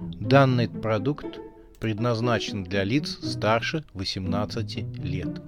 Данный 0.00 0.66
продукт 0.66 1.40
предназначен 1.78 2.64
для 2.64 2.84
лиц 2.84 3.18
старше 3.22 3.84
18 3.92 4.98
лет. 5.04 5.42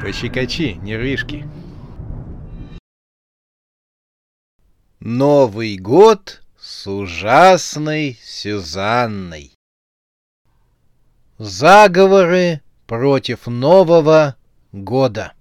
Пощекочи, 0.00 0.78
нервишки. 0.82 1.48
Новый 5.00 5.78
год 5.78 6.42
с 6.60 6.86
ужасной 6.86 8.16
Сюзанной. 8.22 9.52
Заговоры 11.38 12.62
против 12.92 13.46
Нового 13.46 14.36
года. 14.70 15.32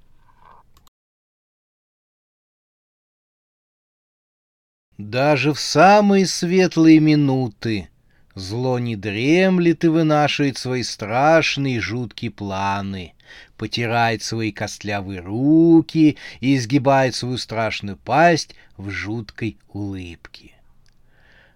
Даже 4.97 5.51
в 5.51 5.59
самые 5.59 6.27
светлые 6.27 7.01
минуты 7.01 7.89
зло 8.35 8.79
не 8.79 8.95
дремлет 8.95 9.83
и 9.83 9.89
вынашивает 9.89 10.57
свои 10.57 10.83
страшные 10.83 11.81
жуткие 11.81 12.31
планы, 12.31 13.15
потирает 13.57 14.23
свои 14.23 14.53
костлявые 14.53 15.19
руки 15.19 16.17
и 16.39 16.55
изгибает 16.55 17.15
свою 17.15 17.37
страшную 17.37 17.97
пасть 17.97 18.55
в 18.77 18.89
жуткой 18.91 19.57
улыбке. 19.67 20.53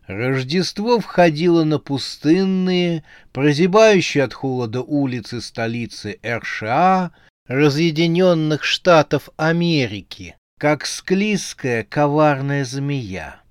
Рождество 0.08 1.00
входило 1.00 1.64
на 1.64 1.80
пустынные, 1.80 3.04
прозябающие 3.32 4.24
от 4.24 4.34
холода 4.34 4.82
улицы 4.82 5.42
столицы 5.42 6.20
РША, 6.24 7.12
разъединенных 7.48 8.64
штатов 8.64 9.30
Америки, 9.36 10.36
как 10.60 10.86
склизкая 10.86 11.84
коварная 11.84 12.66
змея. 12.66 13.42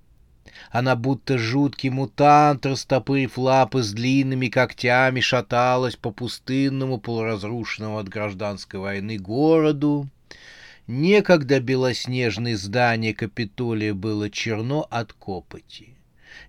Она 0.70 0.94
будто 0.94 1.38
жуткий 1.38 1.90
мутант, 1.90 2.66
растопырив 2.66 3.36
лапы 3.36 3.82
с 3.82 3.92
длинными 3.92 4.46
когтями, 4.46 5.20
шаталась 5.20 5.96
по 5.96 6.12
пустынному, 6.12 6.98
полуразрушенному 6.98 7.98
от 7.98 8.08
гражданской 8.08 8.78
войны 8.78 9.18
городу. 9.18 10.08
Некогда 10.86 11.58
белоснежное 11.58 12.56
здание 12.56 13.14
Капитолия 13.14 13.92
было 13.92 14.30
черно 14.30 14.86
от 14.90 15.12
копоти. 15.12 15.93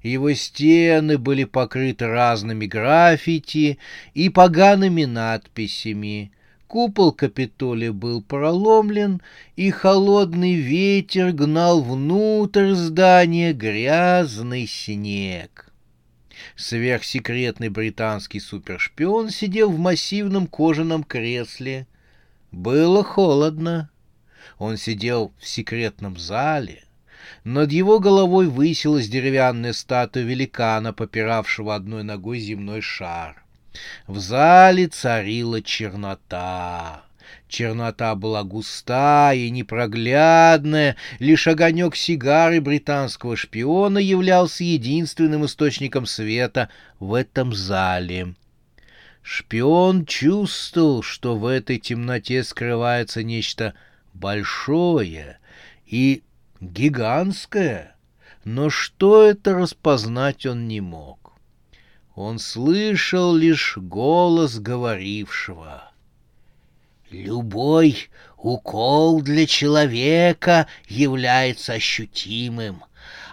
Его 0.06 0.36
стены 0.36 1.18
были 1.18 1.46
покрыты 1.46 2.06
разными 2.06 2.68
граффити 2.68 3.80
и 4.14 4.30
погаными 4.30 5.06
надписями. 5.06 6.32
Купол 6.68 7.12
Капитолия 7.12 7.92
был 7.92 8.22
проломлен, 8.22 9.20
и 9.56 9.72
холодный 9.72 10.54
ветер 10.54 11.32
гнал 11.32 11.82
внутрь 11.82 12.74
здания 12.74 13.52
грязный 13.52 14.68
снег. 14.68 15.74
Сверхсекретный 16.56 17.70
британский 17.70 18.40
супершпион 18.40 19.32
сидел 19.32 19.72
в 19.72 19.80
массивном 19.80 20.46
кожаном 20.46 21.04
кресле. 21.04 21.88
Было 22.52 23.04
холодно. 23.04 23.90
Он 24.60 24.78
сидел 24.78 25.34
в 25.40 25.48
секретном 25.48 26.16
зале, 26.16 26.85
над 27.44 27.72
его 27.72 28.00
головой 28.00 28.48
высилась 28.48 29.08
деревянная 29.08 29.74
статуя 29.74 30.24
великана, 30.24 30.94
попиравшего 30.94 31.76
одной 31.76 32.04
ногой 32.04 32.40
земной 32.40 32.82
шар. 32.82 33.44
В 34.08 34.20
зале 34.20 34.88
царила 34.88 35.62
чернота. 35.62 37.04
Чернота 37.48 38.16
была 38.16 38.44
густая 38.44 39.36
и 39.36 39.50
непроглядная, 39.50 40.96
лишь 41.20 41.48
огонек 41.48 41.96
сигары 41.96 42.62
британского 42.62 43.36
шпиона 43.36 43.98
являлся 43.98 44.64
единственным 44.64 45.46
источником 45.46 46.06
света 46.06 46.70
в 47.00 47.14
этом 47.14 47.54
зале. 47.54 48.36
Шпион 49.22 50.06
чувствовал, 50.06 51.02
что 51.02 51.36
в 51.36 51.48
этой 51.48 51.80
темноте 51.80 52.44
скрывается 52.44 53.24
нечто 53.24 53.74
большое 54.14 55.40
и 55.88 56.24
гигантское, 56.60 57.96
но 58.44 58.70
что 58.70 59.24
это 59.24 59.54
распознать 59.54 60.46
он 60.46 60.68
не 60.68 60.82
мог. 60.82 61.34
Он 62.16 62.40
слышал 62.40 63.36
лишь 63.36 63.78
голос 63.78 64.60
говорившего. 64.60 65.92
«Любой 67.12 68.10
укол 68.38 69.22
для 69.22 69.46
человека 69.46 70.68
является 70.88 71.74
ощутимым, 71.74 72.84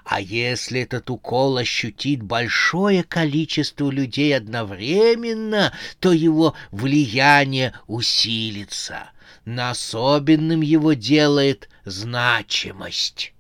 а 0.05 0.21
если 0.21 0.81
этот 0.81 1.11
укол 1.11 1.59
ощутит 1.59 2.23
большое 2.23 3.03
количество 3.05 3.91
людей 3.91 4.37
одновременно, 4.37 5.73
то 6.01 6.13
его 6.13 6.55
влияние 6.71 7.73
усилится, 7.87 9.11
но 9.45 9.71
особенным 9.71 10.61
его 10.61 10.93
делает 10.95 11.69
значимость. 11.85 13.33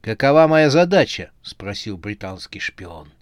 «Какова 0.00 0.46
моя 0.46 0.70
задача?»— 0.70 1.30
спросил 1.42 1.96
британский 1.96 2.60
шпион. 2.60 3.12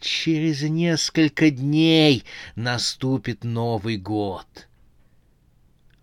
«Через 0.00 0.62
несколько 0.62 1.50
дней 1.50 2.24
наступит 2.56 3.44
Новый 3.44 3.96
год. 3.98 4.68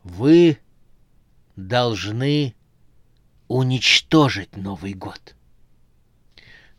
Вы 0.04 0.60
должны 1.56 2.54
уничтожить 3.48 4.56
Новый 4.56 4.94
год». 4.94 5.36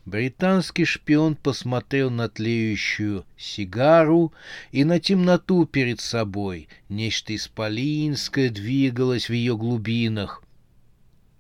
Британский 0.05 0.85
шпион 0.85 1.37
посмотрел 1.37 2.11
на 2.11 2.29
тлеющую 2.29 3.25
сигару 3.37 4.33
и 4.73 4.83
на 4.83 4.99
темноту 4.99 5.65
перед 5.65 6.01
собой. 6.01 6.69
Нечто 6.89 7.37
исполинское 7.37 8.51
двигалось 8.51 9.29
в 9.29 9.33
ее 9.33 9.57
глубинах. 9.57 10.43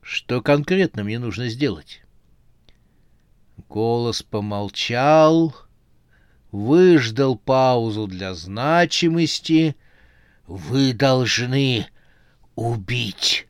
Что 0.00 0.40
конкретно 0.40 1.02
мне 1.02 1.18
нужно 1.18 1.48
сделать? 1.48 2.02
Голос 3.68 4.22
помолчал, 4.22 5.56
выждал 6.52 7.36
паузу 7.36 8.06
для 8.06 8.34
значимости. 8.34 9.76
«Вы 10.46 10.92
должны 10.92 11.86
убить 12.54 13.48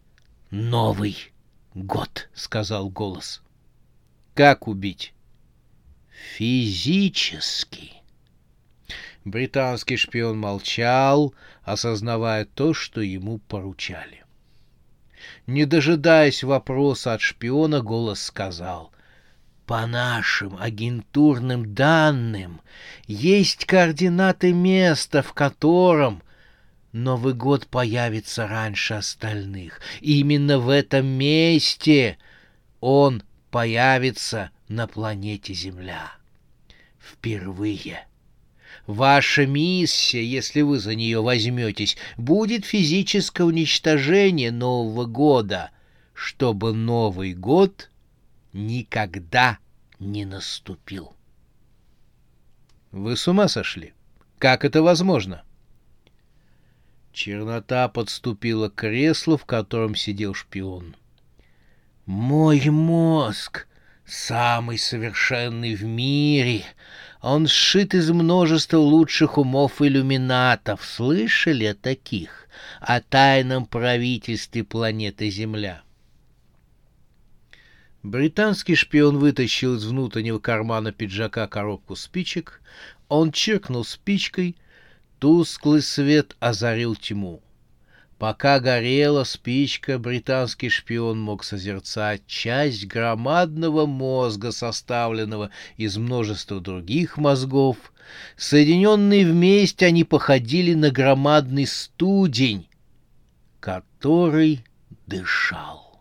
Новый 0.50 1.32
год»,— 1.74 2.30
сказал 2.34 2.88
голос. 2.88 3.41
Как 4.34 4.68
убить? 4.68 5.14
Физически. 6.36 7.92
Британский 9.24 9.96
шпион 9.96 10.38
молчал, 10.38 11.34
осознавая 11.62 12.44
то, 12.44 12.74
что 12.74 13.00
ему 13.00 13.38
поручали. 13.38 14.24
Не 15.46 15.66
дожидаясь 15.66 16.42
вопроса 16.42 17.14
от 17.14 17.20
шпиона, 17.20 17.80
голос 17.80 18.22
сказал— 18.22 18.92
по 19.66 19.86
нашим 19.86 20.56
агентурным 20.60 21.74
данным, 21.74 22.60
есть 23.06 23.64
координаты 23.64 24.52
места, 24.52 25.22
в 25.22 25.32
котором 25.32 26.22
Новый 26.92 27.32
год 27.32 27.66
появится 27.68 28.46
раньше 28.46 28.94
остальных. 28.94 29.80
именно 30.02 30.58
в 30.58 30.68
этом 30.68 31.06
месте 31.06 32.18
он 32.80 33.22
появится 33.52 34.50
на 34.68 34.88
планете 34.88 35.52
Земля. 35.52 36.14
Впервые. 36.98 38.08
Ваша 38.86 39.46
миссия, 39.46 40.24
если 40.24 40.62
вы 40.62 40.78
за 40.78 40.94
нее 40.94 41.20
возьметесь, 41.20 41.98
будет 42.16 42.64
физическое 42.64 43.44
уничтожение 43.44 44.50
Нового 44.50 45.04
года, 45.04 45.70
чтобы 46.14 46.72
Новый 46.72 47.34
год 47.34 47.90
никогда 48.54 49.58
не 49.98 50.24
наступил. 50.24 51.12
Вы 52.90 53.16
с 53.16 53.28
ума 53.28 53.48
сошли? 53.48 53.92
Как 54.38 54.64
это 54.64 54.82
возможно? 54.82 55.42
Чернота 57.12 57.86
подступила 57.88 58.70
к 58.70 58.76
креслу, 58.76 59.36
в 59.36 59.44
котором 59.44 59.94
сидел 59.94 60.32
шпион.— 60.32 60.96
мой 62.06 62.68
мозг 62.68 63.66
самый 64.06 64.78
совершенный 64.78 65.74
в 65.74 65.84
мире. 65.84 66.64
Он 67.20 67.46
сшит 67.46 67.94
из 67.94 68.10
множества 68.10 68.78
лучших 68.78 69.38
умов 69.38 69.80
иллюминатов. 69.80 70.84
Слышали 70.84 71.66
о 71.66 71.74
таких? 71.74 72.48
О 72.80 73.00
тайном 73.00 73.66
правительстве 73.66 74.64
планеты 74.64 75.30
Земля. 75.30 75.82
Британский 78.02 78.74
шпион 78.74 79.18
вытащил 79.18 79.76
из 79.76 79.84
внутреннего 79.84 80.40
кармана 80.40 80.90
пиджака 80.90 81.46
коробку 81.46 81.94
спичек. 81.94 82.60
Он 83.08 83.30
чиркнул 83.30 83.84
спичкой. 83.84 84.56
Тусклый 85.20 85.82
свет 85.82 86.36
озарил 86.40 86.96
тьму. 86.96 87.40
Пока 88.22 88.60
горела 88.60 89.24
спичка, 89.24 89.98
британский 89.98 90.68
шпион 90.68 91.20
мог 91.20 91.42
созерцать 91.42 92.24
часть 92.28 92.86
громадного 92.86 93.84
мозга, 93.84 94.52
составленного 94.52 95.50
из 95.76 95.96
множества 95.96 96.60
других 96.60 97.16
мозгов. 97.16 97.92
Соединенные 98.36 99.26
вместе 99.26 99.86
они 99.86 100.04
походили 100.04 100.74
на 100.74 100.92
громадный 100.92 101.66
студень, 101.66 102.68
который 103.58 104.64
дышал. 105.08 106.00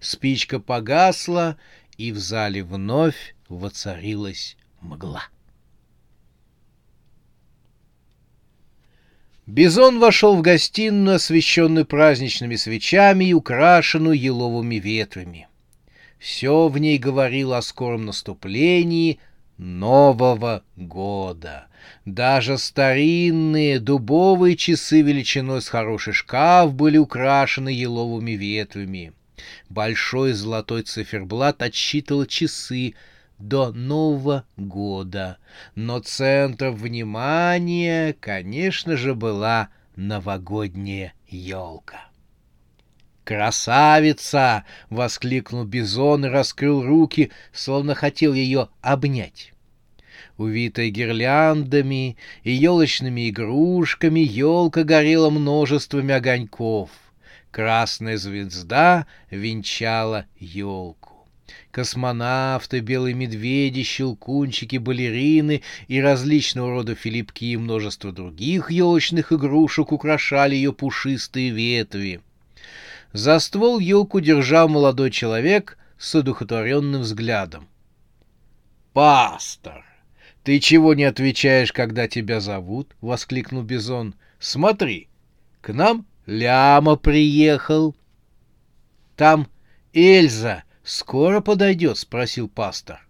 Спичка 0.00 0.58
погасла, 0.58 1.58
и 1.96 2.10
в 2.10 2.18
зале 2.18 2.64
вновь 2.64 3.36
воцарилась 3.48 4.56
мгла. 4.80 5.22
Бизон 9.52 9.98
вошел 9.98 10.34
в 10.34 10.40
гостиную, 10.40 11.16
освещенную 11.16 11.84
праздничными 11.84 12.56
свечами 12.56 13.26
и 13.26 13.34
украшенную 13.34 14.18
еловыми 14.18 14.76
ветвями. 14.76 15.46
Все 16.18 16.68
в 16.68 16.78
ней 16.78 16.96
говорило 16.96 17.58
о 17.58 17.62
скором 17.62 18.06
наступлении 18.06 19.20
Нового 19.58 20.62
года. 20.76 21.66
Даже 22.06 22.56
старинные 22.56 23.78
дубовые 23.78 24.56
часы 24.56 25.02
величиной 25.02 25.60
с 25.60 25.68
хороший 25.68 26.14
шкаф 26.14 26.72
были 26.72 26.96
украшены 26.96 27.68
еловыми 27.68 28.30
ветвями. 28.30 29.12
Большой 29.68 30.32
золотой 30.32 30.80
циферблат 30.80 31.60
отсчитывал 31.60 32.24
часы— 32.24 32.94
до 33.48 33.72
Нового 33.72 34.44
года. 34.56 35.38
Но 35.74 35.98
центром 35.98 36.76
внимания, 36.76 38.14
конечно 38.20 38.96
же, 38.96 39.14
была 39.14 39.68
новогодняя 39.96 41.12
елка. 41.28 42.08
«Красавица!»— 43.24 44.64
воскликнул 44.90 45.64
Бизон 45.64 46.26
и 46.26 46.28
раскрыл 46.28 46.82
руки, 46.82 47.30
словно 47.52 47.94
хотел 47.94 48.32
ее 48.32 48.68
обнять. 48.80 49.52
Увитая 50.36 50.90
гирляндами 50.90 52.16
и 52.42 52.52
елочными 52.52 53.28
игрушками, 53.28 54.20
елка 54.20 54.82
горела 54.82 55.30
множествами 55.30 56.14
огоньков. 56.14 56.90
Красная 57.50 58.16
звезда 58.16 59.06
венчала 59.30 60.26
елку 60.38 61.11
космонавты, 61.70 62.80
белые 62.80 63.14
медведи, 63.14 63.82
щелкунчики, 63.82 64.76
балерины 64.76 65.62
и 65.88 66.00
различного 66.00 66.70
рода 66.70 66.94
филипки 66.94 67.46
и 67.46 67.56
множество 67.56 68.12
других 68.12 68.70
елочных 68.70 69.32
игрушек 69.32 69.92
украшали 69.92 70.54
ее 70.54 70.72
пушистые 70.72 71.50
ветви. 71.50 72.20
За 73.12 73.38
ствол 73.38 73.78
елку 73.78 74.20
держал 74.20 74.68
молодой 74.68 75.10
человек 75.10 75.78
с 75.98 76.14
одухотворенным 76.14 77.02
взглядом. 77.02 77.68
«Пастор, 78.92 79.84
ты 80.44 80.58
чего 80.58 80.94
не 80.94 81.04
отвечаешь, 81.04 81.72
когда 81.72 82.08
тебя 82.08 82.40
зовут?»— 82.40 82.94
воскликнул 83.00 83.62
Бизон. 83.62 84.14
«Смотри, 84.38 85.08
к 85.60 85.72
нам 85.72 86.06
Ляма 86.26 86.96
приехал. 86.96 87.94
Там 89.16 89.48
Эльза 89.92 90.64
скоро 90.84 91.40
подойдет?»— 91.40 91.98
спросил 91.98 92.48
пастор. 92.48 93.06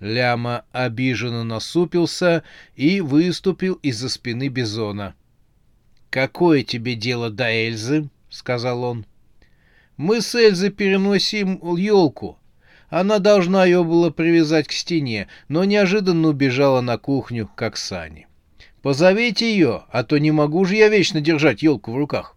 Ляма 0.00 0.64
обиженно 0.72 1.44
насупился 1.44 2.42
и 2.74 3.00
выступил 3.00 3.74
из-за 3.74 4.08
спины 4.08 4.48
Бизона. 4.48 5.14
«Какое 6.08 6.62
тебе 6.62 6.94
дело 6.94 7.30
до 7.30 7.50
Эльзы?»— 7.52 8.08
сказал 8.30 8.82
он. 8.82 9.06
«Мы 9.96 10.22
с 10.22 10.34
Эльзой 10.34 10.70
переносим 10.70 11.60
елку. 11.76 12.38
Она 12.88 13.18
должна 13.18 13.66
ее 13.66 13.84
была 13.84 14.10
привязать 14.10 14.66
к 14.66 14.72
стене, 14.72 15.28
но 15.48 15.64
неожиданно 15.64 16.28
убежала 16.28 16.80
на 16.80 16.96
кухню, 16.96 17.48
как 17.54 17.76
сани. 17.76 18.26
Позовите 18.82 19.52
ее, 19.52 19.84
а 19.90 20.02
то 20.02 20.18
не 20.18 20.32
могу 20.32 20.64
же 20.64 20.76
я 20.76 20.88
вечно 20.88 21.20
держать 21.20 21.62
елку 21.62 21.92
в 21.92 21.96
руках». 21.96 22.36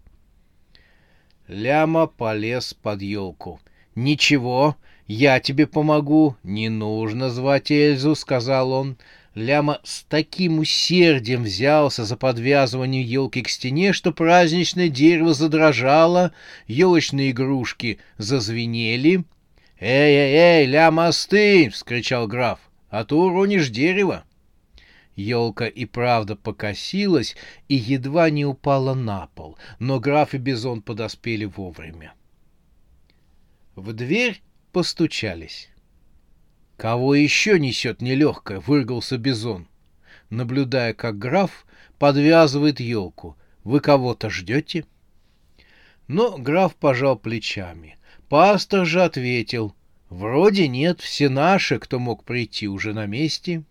Ляма 1.47 2.07
полез 2.07 2.73
под 2.73 3.01
елку— 3.01 3.61
«Ничего, 3.95 4.75
я 5.05 5.39
тебе 5.39 5.67
помогу, 5.67 6.35
не 6.43 6.69
нужно 6.69 7.29
звать 7.29 7.71
Эльзу»,— 7.71 8.15
сказал 8.15 8.71
он. 8.71 8.97
Ляма 9.35 9.79
с 9.83 10.03
таким 10.03 10.59
усердием 10.59 11.43
взялся 11.43 12.05
за 12.05 12.15
подвязывание 12.17 13.03
елки 13.03 13.41
к 13.41 13.49
стене, 13.49 13.93
что 13.93 14.11
праздничное 14.11 14.89
дерево 14.89 15.33
задрожало, 15.33 16.33
елочные 16.67 17.31
игрушки 17.31 17.99
зазвенели. 18.17 19.23
«Эй-эй-эй, 19.79 20.65
Ляма, 20.67 21.07
остынь!»— 21.07 21.69
вскричал 21.71 22.27
граф. 22.27 22.59
«А 22.89 23.05
то 23.05 23.19
уронишь 23.21 23.69
дерево!» 23.69 24.23
Елка 25.15 25.65
и 25.65 25.85
правда 25.85 26.35
покосилась 26.35 27.35
и 27.67 27.75
едва 27.75 28.29
не 28.29 28.45
упала 28.45 28.93
на 28.93 29.27
пол, 29.35 29.57
но 29.79 29.99
граф 29.99 30.33
и 30.33 30.37
Бизон 30.37 30.81
подоспели 30.81 31.45
вовремя. 31.45 32.13
В 33.75 33.91
дверь 33.93 34.41
постучались. 34.71 35.69
«Кого 36.77 37.15
еще 37.15 37.59
несет 37.59 38.01
нелегкая?»— 38.01 38.59
выругался 38.67 39.17
Бизон, 39.17 39.67
наблюдая, 40.29 40.93
как 40.93 41.17
граф 41.17 41.65
подвязывает 41.97 42.79
елку. 42.79 43.35
«Вы 43.63 43.79
кого-то 43.79 44.29
ждете?» 44.29 44.85
Но 46.07 46.37
граф 46.37 46.75
пожал 46.75 47.17
плечами. 47.17 47.97
Пастор 48.29 48.85
же 48.85 49.01
ответил. 49.03 49.75
«Вроде 50.09 50.67
нет, 50.67 51.01
все 51.01 51.29
наши, 51.29 51.79
кто 51.79 51.97
мог 51.97 52.25
прийти, 52.25 52.67
уже 52.67 52.93
на 52.93 53.05
месте». 53.05 53.63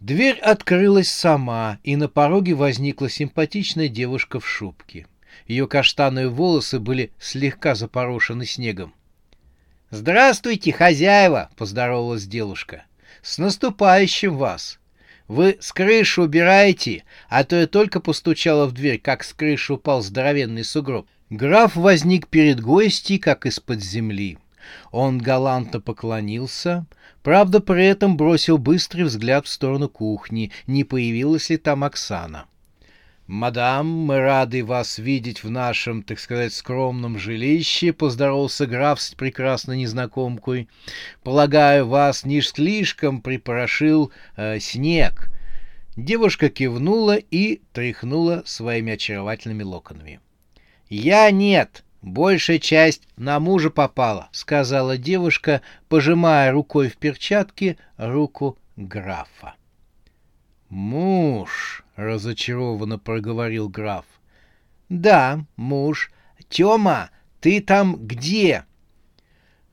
Дверь 0.00 0.38
открылась 0.38 1.10
сама, 1.10 1.78
и 1.82 1.96
на 1.96 2.08
пороге 2.08 2.54
возникла 2.54 3.08
симпатичная 3.08 3.88
девушка 3.88 4.38
в 4.38 4.46
шубке. 4.46 5.06
Ее 5.46 5.66
каштановые 5.66 6.28
волосы 6.28 6.78
были 6.78 7.12
слегка 7.18 7.74
запорошены 7.74 8.46
снегом. 8.46 8.94
«Здравствуйте, 9.90 10.72
хозяева!»— 10.72 11.50
поздоровалась 11.56 12.26
девушка. 12.26 12.84
«С 13.22 13.38
наступающим 13.38 14.36
вас! 14.36 14.78
Вы 15.28 15.56
с 15.60 15.72
крыши 15.72 16.20
убираете, 16.20 17.04
а 17.28 17.44
то 17.44 17.56
я 17.56 17.66
только 17.66 18.00
постучала 18.00 18.66
в 18.66 18.72
дверь, 18.72 18.98
как 18.98 19.24
с 19.24 19.32
крыши 19.32 19.74
упал 19.74 20.02
здоровенный 20.02 20.64
сугроб». 20.64 21.06
Граф 21.30 21.74
возник 21.74 22.28
перед 22.28 22.60
гостьей, 22.60 23.18
как 23.18 23.46
из-под 23.46 23.82
земли. 23.82 24.38
Он 24.92 25.18
галантно 25.18 25.80
поклонился, 25.80 26.86
правда, 27.22 27.60
при 27.60 27.86
этом 27.86 28.16
бросил 28.16 28.58
быстрый 28.58 29.02
взгляд 29.02 29.46
в 29.46 29.50
сторону 29.50 29.88
кухни, 29.88 30.52
не 30.66 30.84
появилась 30.84 31.50
ли 31.50 31.56
там 31.56 31.82
Оксана. 31.82 32.46
«Мадам, 33.26 33.86
мы 33.86 34.20
рады 34.20 34.62
вас 34.62 34.98
видеть 34.98 35.44
в 35.44 35.50
нашем, 35.50 36.02
так 36.02 36.18
сказать, 36.18 36.52
скромном 36.52 37.18
жилище»,— 37.18 37.92
поздоровался 37.94 38.66
граф 38.66 39.00
с 39.00 39.14
прекрасной 39.14 39.78
незнакомкой. 39.78 40.68
«Полагаю, 41.22 41.86
вас 41.86 42.26
не 42.26 42.42
слишком 42.42 43.22
припорошил 43.22 44.12
э, 44.36 44.60
снег». 44.60 45.30
Девушка 45.96 46.50
кивнула 46.50 47.16
и 47.16 47.62
тряхнула 47.72 48.42
своими 48.44 48.92
очаровательными 48.92 49.62
локонами. 49.62 50.20
«Я 50.90 51.30
нет, 51.30 51.82
большая 52.02 52.58
часть 52.58 53.08
на 53.16 53.40
мужа 53.40 53.70
попала»,— 53.70 54.28
сказала 54.32 54.98
девушка, 54.98 55.62
пожимая 55.88 56.52
рукой 56.52 56.90
в 56.90 56.98
перчатке 56.98 57.78
руку 57.96 58.58
графа. 58.76 59.54
«Муж»,— 60.68 61.83
разочарованно 61.96 62.98
проговорил 62.98 63.68
граф. 63.68 64.04
«Да, 64.88 65.44
муж. 65.56 66.12
Тёма, 66.48 67.10
ты 67.40 67.60
там 67.60 67.96
где?» 68.06 68.64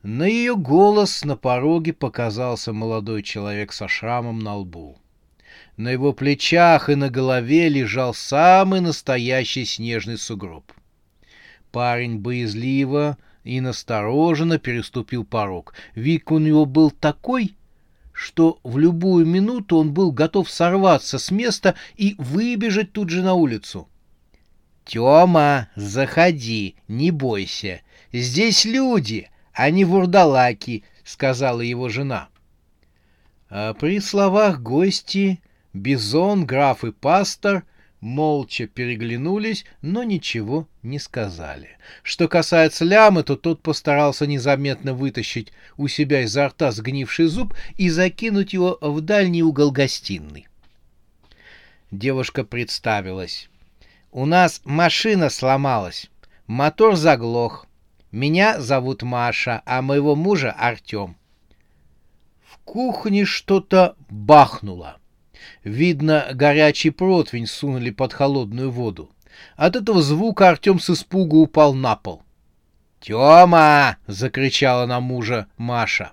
На 0.02 0.24
ее 0.24 0.56
голос 0.56 1.24
на 1.24 1.36
пороге 1.36 1.92
показался 1.92 2.72
молодой 2.72 3.22
человек 3.22 3.72
со 3.72 3.86
шрамом 3.86 4.40
на 4.40 4.56
лбу. 4.56 4.98
На 5.76 5.90
его 5.90 6.12
плечах 6.12 6.88
и 6.88 6.96
на 6.96 7.08
голове 7.08 7.68
лежал 7.68 8.12
самый 8.12 8.80
настоящий 8.80 9.64
снежный 9.64 10.18
сугроб. 10.18 10.72
Парень 11.70 12.18
боязливо 12.18 13.16
и 13.44 13.60
настороженно 13.60 14.58
переступил 14.58 15.24
порог. 15.24 15.74
Вик 15.94 16.32
у 16.32 16.38
него 16.38 16.66
был 16.66 16.90
такой, 16.90 17.54
что 18.12 18.58
в 18.62 18.78
любую 18.78 19.26
минуту 19.26 19.78
он 19.78 19.92
был 19.92 20.12
готов 20.12 20.50
сорваться 20.50 21.18
с 21.18 21.30
места 21.30 21.74
и 21.96 22.14
выбежать 22.18 22.92
тут 22.92 23.10
же 23.10 23.22
на 23.22 23.34
улицу. 23.34 23.88
«Тёма, 24.84 25.68
заходи, 25.76 26.76
не 26.88 27.10
бойся. 27.10 27.82
Здесь 28.12 28.64
люди, 28.64 29.30
а 29.52 29.70
не 29.70 29.84
вурдалаки»,— 29.84 30.84
сказала 31.04 31.60
его 31.60 31.88
жена. 31.88 32.28
А 33.48 33.74
при 33.74 34.00
словах 34.00 34.60
гости 34.60 35.40
Бизон, 35.72 36.46
граф 36.46 36.84
и 36.84 36.92
пастор 36.92 37.64
молча 38.02 38.66
переглянулись, 38.66 39.64
но 39.80 40.02
ничего 40.02 40.68
не 40.82 40.98
сказали. 40.98 41.78
Что 42.02 42.28
касается 42.28 42.84
лямы, 42.84 43.22
то 43.22 43.36
тот 43.36 43.62
постарался 43.62 44.26
незаметно 44.26 44.92
вытащить 44.92 45.52
у 45.78 45.88
себя 45.88 46.22
изо 46.22 46.48
рта 46.48 46.72
сгнивший 46.72 47.26
зуб 47.26 47.54
и 47.76 47.88
закинуть 47.88 48.52
его 48.52 48.76
в 48.80 49.00
дальний 49.00 49.42
угол 49.42 49.70
гостиной. 49.70 50.48
Девушка 51.90 52.44
представилась. 52.44 53.48
«У 54.10 54.26
нас 54.26 54.60
машина 54.64 55.30
сломалась, 55.30 56.10
мотор 56.46 56.96
заглох. 56.96 57.66
Меня 58.10 58.60
зовут 58.60 59.02
Маша, 59.02 59.62
а 59.64 59.80
моего 59.80 60.16
мужа 60.16 60.50
Артем». 60.50 61.16
В 62.44 62.58
кухне 62.64 63.24
что-то 63.24 63.94
бахнуло. 64.10 64.98
Видно, 65.64 66.28
горячий 66.32 66.90
противень 66.90 67.46
сунули 67.46 67.90
под 67.90 68.12
холодную 68.12 68.70
воду. 68.70 69.10
От 69.56 69.76
этого 69.76 70.02
звука 70.02 70.48
Артем 70.48 70.78
с 70.80 70.90
испугу 70.90 71.38
упал 71.38 71.74
на 71.74 71.96
пол. 71.96 72.22
«Тёма!»— 73.00 73.96
закричала 74.06 74.86
на 74.86 75.00
мужа 75.00 75.46
Маша. 75.56 76.12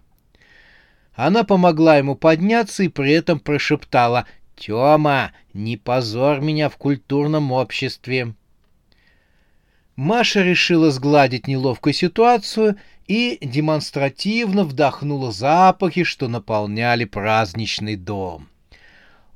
Она 1.13 1.43
помогла 1.43 1.97
ему 1.97 2.15
подняться 2.15 2.83
и 2.83 2.87
при 2.87 3.11
этом 3.11 3.39
прошептала 3.39 4.25
«Тёма, 4.55 5.31
не 5.53 5.77
позор 5.77 6.41
меня 6.41 6.69
в 6.69 6.77
культурном 6.77 7.51
обществе!» 7.51 8.33
Маша 9.95 10.41
решила 10.41 10.91
сгладить 10.91 11.47
неловкую 11.47 11.93
ситуацию 11.93 12.77
и 13.05 13.37
демонстративно 13.41 14.63
вдохнула 14.63 15.31
запахи, 15.31 16.03
что 16.03 16.29
наполняли 16.29 17.03
праздничный 17.03 17.97
дом. 17.97 18.47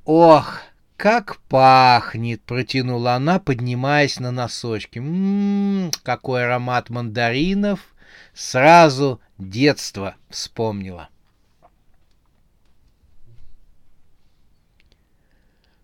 «Ох, 0.06 0.60
как 0.98 1.38
пахнет!»— 1.48 2.42
протянула 2.46 3.14
она, 3.14 3.40
поднимаясь 3.40 4.20
на 4.20 4.32
носочки. 4.32 5.00
«Ммм, 5.00 5.92
какой 6.04 6.46
аромат 6.46 6.90
мандаринов!» 6.90 7.94
Сразу 8.34 9.22
детство 9.38 10.16
вспомнила. 10.30 11.10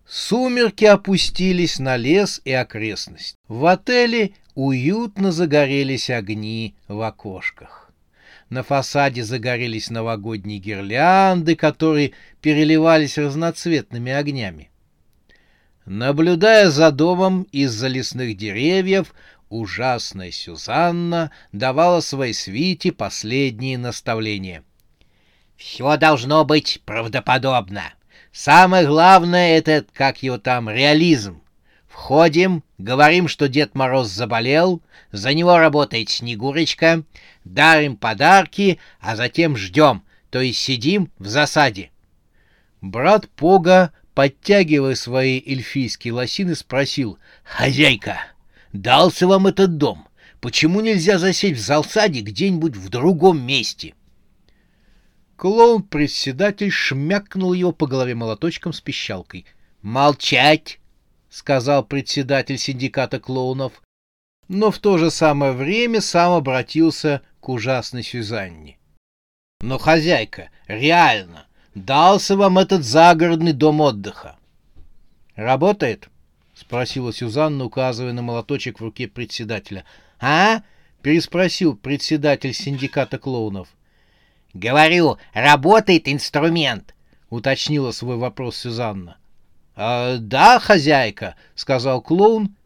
Сумерки 0.06 0.84
опустились 0.84 1.78
на 1.78 1.96
лес 1.96 2.40
и 2.44 2.52
окрестность. 2.52 3.36
В 3.46 3.66
отеле 3.66 4.32
уютно 4.56 5.30
загорелись 5.30 6.10
огни 6.10 6.74
в 6.88 7.00
окошках. 7.02 7.79
На 8.50 8.64
фасаде 8.64 9.22
загорелись 9.22 9.90
новогодние 9.90 10.58
гирлянды, 10.58 11.54
которые 11.54 12.12
переливались 12.40 13.16
разноцветными 13.16 14.10
огнями. 14.10 14.70
Наблюдая 15.86 16.68
за 16.70 16.90
домом 16.90 17.44
из-за 17.52 17.86
лесных 17.86 18.36
деревьев, 18.36 19.14
ужасная 19.48 20.32
Сюзанна 20.32 21.30
давала 21.52 22.00
своей 22.00 22.34
свите 22.34 22.90
последние 22.90 23.78
наставления. 23.78 24.64
«Все 25.56 25.96
должно 25.96 26.44
быть 26.44 26.82
правдоподобно. 26.84 27.84
Самое 28.32 28.84
главное— 28.86 29.56
это, 29.58 29.84
как 29.92 30.24
его 30.24 30.38
там, 30.38 30.68
реализм. 30.68 31.40
Входим, 31.86 32.64
говорим, 32.80 33.28
что 33.28 33.48
Дед 33.48 33.74
Мороз 33.74 34.08
заболел, 34.08 34.82
за 35.12 35.32
него 35.34 35.58
работает 35.58 36.08
Снегурочка, 36.08 37.04
дарим 37.44 37.96
подарки, 37.96 38.78
а 39.00 39.16
затем 39.16 39.56
ждем, 39.56 40.02
то 40.30 40.40
есть 40.40 40.58
сидим 40.58 41.10
в 41.18 41.26
засаде. 41.26 41.90
Брат 42.80 43.28
Пога, 43.28 43.92
подтягивая 44.14 44.94
свои 44.94 45.40
эльфийские 45.44 46.14
лосины, 46.14 46.54
спросил, 46.54 47.18
«Хозяйка, 47.44 48.18
дался 48.72 49.26
вам 49.26 49.46
этот 49.46 49.76
дом? 49.76 50.08
Почему 50.40 50.80
нельзя 50.80 51.18
засесть 51.18 51.60
в 51.60 51.64
засаде 51.64 52.20
где-нибудь 52.20 52.76
в 52.76 52.88
другом 52.88 53.40
месте?» 53.40 53.94
Клоун-председатель 55.36 56.70
шмякнул 56.70 57.52
его 57.52 57.72
по 57.72 57.86
голове 57.86 58.14
молоточком 58.14 58.72
с 58.72 58.80
пищалкой. 58.80 59.46
«Молчать!»— 59.80 60.79
сказал 61.30 61.84
председатель 61.84 62.58
синдиката 62.58 63.20
клоунов, 63.20 63.80
но 64.48 64.70
в 64.70 64.78
то 64.78 64.98
же 64.98 65.10
самое 65.10 65.52
время 65.52 66.00
сам 66.00 66.32
обратился 66.32 67.22
к 67.40 67.48
ужасной 67.48 68.02
Сюзанне. 68.02 68.78
«Но, 69.62 69.78
хозяйка, 69.78 70.50
реально, 70.66 71.46
дался 71.74 72.36
вам 72.36 72.58
этот 72.58 72.84
загородный 72.84 73.52
дом 73.52 73.80
отдыха?» 73.80 74.36
«Работает?»— 75.36 76.08
спросила 76.54 77.12
Сюзанна, 77.12 77.64
указывая 77.64 78.12
на 78.12 78.22
молоточек 78.22 78.80
в 78.80 78.82
руке 78.82 79.06
председателя. 79.06 79.84
«А?»— 80.18 80.62
переспросил 81.02 81.76
председатель 81.76 82.52
синдиката 82.52 83.18
клоунов. 83.18 83.68
«Говорю, 84.52 85.18
работает 85.32 86.08
инструмент»,— 86.08 86.94
уточнила 87.30 87.92
свой 87.92 88.16
вопрос 88.16 88.56
Сюзанна. 88.56 89.19
«А, 89.76 90.18
«Да, 90.18 90.58
хозяйка»,— 90.58 91.36
сказал 91.54 92.02
клоун, 92.02 92.56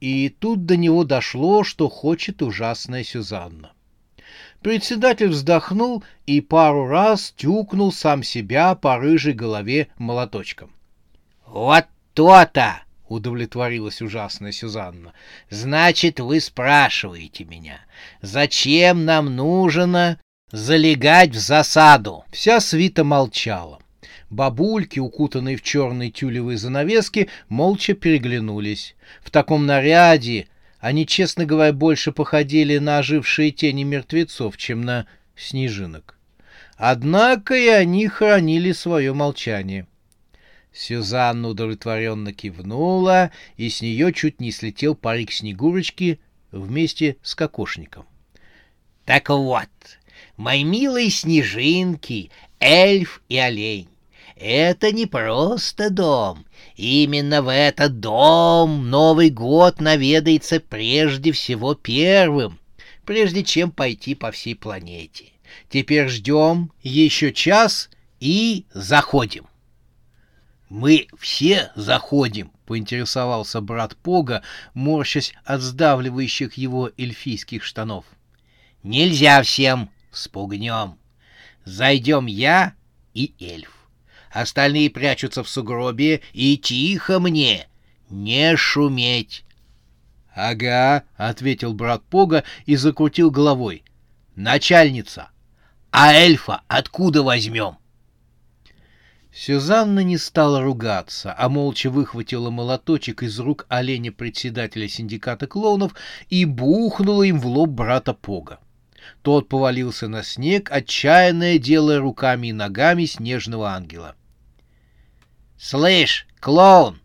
и 0.00 0.28
тут 0.28 0.66
до 0.66 0.76
него 0.76 1.04
дошло, 1.04 1.62
что 1.62 1.88
хочет 1.88 2.42
ужасная 2.42 3.04
Сюзанна. 3.04 3.72
Председатель 4.62 5.28
вздохнул 5.28 6.04
и 6.26 6.40
пару 6.40 6.86
раз 6.86 7.32
тюкнул 7.36 7.92
сам 7.92 8.22
себя 8.22 8.74
по 8.74 8.98
рыжей 8.98 9.32
голове 9.32 9.88
молоточком. 9.96 10.70
«Вот 11.46 11.86
то-то!»— 12.14 12.82
удовлетворилась 13.08 14.02
ужасная 14.02 14.52
Сюзанна. 14.52 15.12
«Значит, 15.48 16.20
вы 16.20 16.40
спрашиваете 16.40 17.44
меня, 17.44 17.80
зачем 18.20 19.04
нам 19.04 19.34
нужно 19.34 20.20
залегать 20.52 21.30
в 21.30 21.38
засаду?» 21.38 22.24
Вся 22.30 22.60
свита 22.60 23.02
молчала. 23.02 23.80
Бабульки, 24.30 25.00
укутанные 25.00 25.56
в 25.56 25.62
черные 25.62 26.10
тюлевые 26.10 26.56
занавески, 26.56 27.28
молча 27.48 27.94
переглянулись. 27.94 28.94
В 29.22 29.30
таком 29.30 29.66
наряде 29.66 30.46
они, 30.78 31.04
честно 31.04 31.44
говоря, 31.44 31.72
больше 31.72 32.12
походили 32.12 32.78
на 32.78 32.98
ожившие 32.98 33.50
тени 33.50 33.82
мертвецов, 33.82 34.56
чем 34.56 34.82
на 34.82 35.06
снежинок. 35.36 36.16
Однако 36.76 37.54
и 37.54 37.66
они 37.66 38.06
хранили 38.06 38.70
свое 38.70 39.12
молчание. 39.12 39.86
Сюзанна 40.72 41.48
удовлетворенно 41.48 42.32
кивнула, 42.32 43.32
и 43.56 43.68
с 43.68 43.82
нее 43.82 44.12
чуть 44.12 44.40
не 44.40 44.52
слетел 44.52 44.94
парик 44.94 45.32
Снегурочки 45.32 46.20
вместе 46.52 47.16
с 47.22 47.34
кокошником.— 47.34 48.06
Так 49.04 49.28
вот, 49.30 49.68
мои 50.36 50.62
милые 50.62 51.10
снежинки, 51.10 52.30
эльф 52.60 53.22
и 53.28 53.36
олень, 53.36 53.88
это 54.40 54.90
не 54.90 55.04
просто 55.04 55.90
дом. 55.90 56.46
Именно 56.74 57.42
в 57.42 57.52
этот 57.52 58.00
дом 58.00 58.88
Новый 58.88 59.28
год 59.28 59.80
наведается 59.80 60.60
прежде 60.60 61.32
всего 61.32 61.74
первым, 61.74 62.58
прежде 63.04 63.44
чем 63.44 63.70
пойти 63.70 64.14
по 64.14 64.30
всей 64.30 64.54
планете. 64.54 65.26
Теперь 65.68 66.08
ждем 66.08 66.72
еще 66.82 67.34
час 67.34 67.90
и 68.18 68.64
заходим. 68.72 69.46
Мы 70.70 71.08
все 71.18 71.70
заходим, 71.74 72.50
поинтересовался 72.64 73.60
брат 73.60 73.94
Пога, 73.96 74.42
морщась 74.72 75.34
от 75.44 75.60
сдавливающих 75.60 76.54
его 76.54 76.90
эльфийских 76.96 77.62
штанов. 77.62 78.06
Нельзя 78.82 79.42
всем, 79.42 79.90
спугнем. 80.10 80.96
Зайдем 81.64 82.24
я 82.24 82.72
и 83.12 83.34
эльф 83.38 83.79
остальные 84.30 84.90
прячутся 84.90 85.42
в 85.42 85.48
сугробе, 85.48 86.22
и 86.32 86.56
тихо 86.56 87.20
мне, 87.20 87.66
не 88.08 88.56
шуметь.— 88.56 89.44
Ага,— 90.34 91.04
ответил 91.16 91.74
брат 91.74 92.02
Пога 92.04 92.44
и 92.64 92.76
закрутил 92.76 93.30
головой.— 93.30 93.84
Начальница, 94.36 95.30
а 95.90 96.14
эльфа 96.14 96.62
откуда 96.68 97.22
возьмем? 97.22 97.76
Сюзанна 99.32 100.00
не 100.00 100.18
стала 100.18 100.60
ругаться, 100.60 101.34
а 101.36 101.48
молча 101.48 101.90
выхватила 101.90 102.50
молоточек 102.50 103.22
из 103.22 103.38
рук 103.38 103.66
оленя-председателя 103.68 104.88
синдиката 104.88 105.46
клоунов 105.46 105.94
и 106.28 106.44
бухнула 106.44 107.22
им 107.22 107.38
в 107.38 107.46
лоб 107.46 107.70
брата 107.70 108.12
Пога. 108.12 108.58
Тот 109.22 109.48
повалился 109.48 110.08
на 110.08 110.22
снег, 110.22 110.70
отчаянно 110.72 111.58
делая 111.58 112.00
руками 112.00 112.48
и 112.48 112.52
ногами 112.52 113.04
снежного 113.04 113.70
ангела. 113.70 114.16
«Слышь, 115.62 116.26
клоун, 116.40 117.02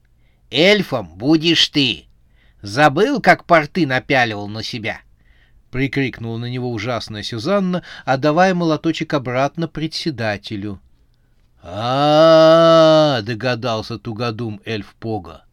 эльфом 0.50 1.18
будешь 1.18 1.68
ты. 1.68 2.06
Забыл, 2.62 3.20
как 3.20 3.44
порты 3.44 3.86
напяливал 3.86 4.48
на 4.48 4.64
себя?» 4.64 5.02
Прикрикнула 5.72 6.38
на 6.38 6.46
него 6.46 6.72
ужасная 6.72 7.22
Сюзанна, 7.22 7.84
отдавая 8.06 8.56
молоточек 8.56 9.14
обратно 9.14 9.68
председателю. 9.68 10.80
а, 11.62 13.22
догадался 13.24 14.00
тугодум 14.00 14.62
эльф 14.64 14.96
Пога. 15.02 15.44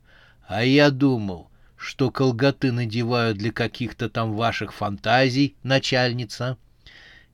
«А 0.46 0.62
я 0.62 0.90
думал, 0.92 1.50
что 1.76 2.12
колготы 2.12 2.70
надевают 2.70 3.36
для 3.36 3.50
каких-то 3.50 4.10
там 4.10 4.34
ваших 4.34 4.72
фантазий, 4.72 5.56
начальница». 5.64 6.56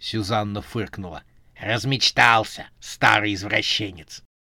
Сюзанна 0.01 0.63
фыркнула. 0.63 1.25
«Размечтался, 1.61 2.69
старый 2.81 3.35
извращенец». 3.35 4.23